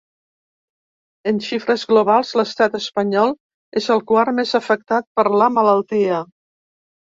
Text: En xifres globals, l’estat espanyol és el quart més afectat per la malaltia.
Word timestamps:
En 1.31 1.41
xifres 1.47 1.83
globals, 1.91 2.31
l’estat 2.39 2.79
espanyol 2.81 3.35
és 3.83 3.91
el 3.99 4.03
quart 4.13 4.35
més 4.41 4.57
afectat 4.63 5.09
per 5.21 5.29
la 5.45 5.53
malaltia. 5.61 6.27